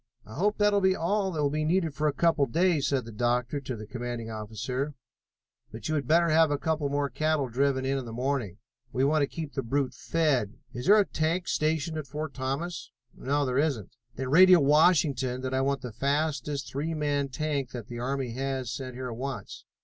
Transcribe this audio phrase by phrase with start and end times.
[0.25, 2.87] "I hope that will be all that will be needed for a couple of days,"
[2.87, 4.95] said the doctor to the commanding officer,
[5.71, 8.57] "but you had better have a couple more cattle driven in in the morning.
[8.91, 10.53] We want to keep the brute well fed.
[10.73, 15.53] Is there a tank stationed at Fort Thomas?" "No, there isn't." "Then radio Washington that
[15.53, 19.65] I want the fastest three man tank that the army has sent here at once.